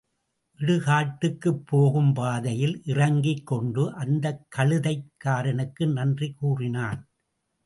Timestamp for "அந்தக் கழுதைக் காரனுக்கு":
3.95-5.91